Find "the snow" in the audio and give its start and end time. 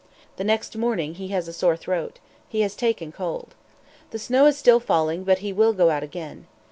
4.09-4.47